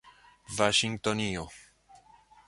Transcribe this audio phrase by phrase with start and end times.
[0.59, 1.43] vaŝingtonio